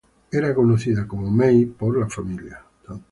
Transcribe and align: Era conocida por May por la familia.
Era 0.31 0.55
conocida 0.55 1.05
por 1.05 1.19
May 1.29 1.63
por 1.67 1.95
la 1.99 2.07
familia. 2.09 2.65